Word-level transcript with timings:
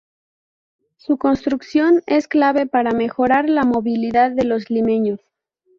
Su 0.97 1.17
construcción 1.19 2.01
es 2.07 2.27
clave 2.27 2.65
para 2.65 2.89
mejorar 2.89 3.47
la 3.47 3.65
movilidad 3.65 4.31
de 4.31 4.45
los 4.45 4.71
limeños. 4.71 5.19